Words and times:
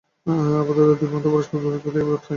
আপাতত 0.55 0.77
এই 0.83 0.97
দুই 0.99 1.09
পন্থা 1.11 1.29
পরস্পর 1.33 1.57
বিপরীত 1.57 1.81
বলিয়া 1.85 2.05
বোধ 2.07 2.13
হয়। 2.15 2.29